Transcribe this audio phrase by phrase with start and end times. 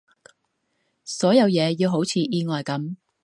[1.05, 2.95] 所有嘢要好似意外噉